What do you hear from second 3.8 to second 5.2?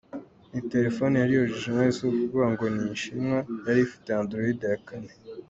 ifite Android ya kane.